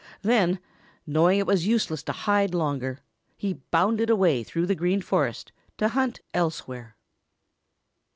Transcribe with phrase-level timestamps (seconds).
[0.23, 0.59] Then,
[1.05, 3.01] knowing it was useless to hide longer,
[3.37, 6.95] he bounded away through the Green Forest to hunt elsewhere.